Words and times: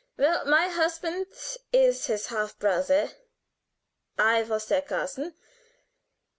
Well, 0.17 0.47
my 0.47 0.67
husband 0.69 1.27
is 1.71 2.07
his 2.07 2.25
half 2.29 2.57
brother. 2.57 3.11
I 4.17 4.41
was 4.41 4.65
their 4.65 4.81
cousin. 4.81 5.35